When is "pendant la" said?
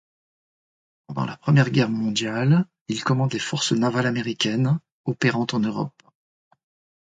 1.05-1.37